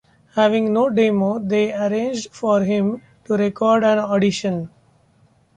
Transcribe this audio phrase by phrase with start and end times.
[0.33, 4.71] Having no demo, they arranged for him to record an audition.